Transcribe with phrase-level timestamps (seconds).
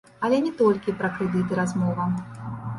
[0.27, 2.11] Але не толькі пра крэдыты размова.